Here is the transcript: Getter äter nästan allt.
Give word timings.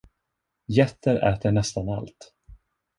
Getter 0.67 1.21
äter 1.21 1.51
nästan 1.51 1.89
allt. 1.89 2.33